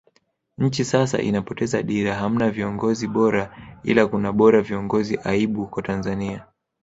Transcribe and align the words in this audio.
Nchi 0.57 0.85
sasa 0.85 1.21
inapoteza 1.21 1.81
dira 1.83 2.15
hamna 2.15 2.49
viongozi 2.51 3.07
bora 3.07 3.57
ila 3.83 4.07
kuna 4.07 4.31
bora 4.31 4.61
viongozi 4.61 5.17
aibu 5.23 5.67
kwa 5.67 5.77
Watanzania 5.77 6.45